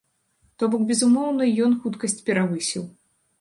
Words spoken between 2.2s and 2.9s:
перавысіў.